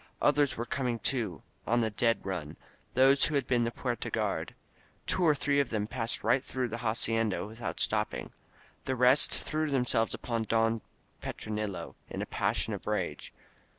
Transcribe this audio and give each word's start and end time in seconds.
Others 0.19 0.57
were 0.57 0.65
coming, 0.65 0.97
too, 0.97 1.43
on 1.67 1.81
the 1.81 1.91
dead 1.91 2.21
run— 2.25 2.57
those 2.95 3.25
who 3.25 3.35
had 3.35 3.45
been 3.45 3.65
the 3.65 3.71
Puerta 3.71 4.09
guard. 4.09 4.55
Two 5.05 5.21
or 5.23 5.35
three 5.35 5.63
passed 5.63 6.23
right 6.23 6.43
through 6.43 6.69
the 6.69 6.79
hacienda 6.79 7.45
without 7.45 7.79
stopping. 7.79 8.31
The 8.85 8.95
rest 8.95 9.31
threw 9.31 9.69
themselves 9.69 10.15
upon 10.15 10.45
Don 10.45 10.81
Petronilo, 11.21 11.93
in 12.09 12.23
a 12.23 12.25
passion 12.25 12.73
of 12.73 12.87
rage. 12.87 13.31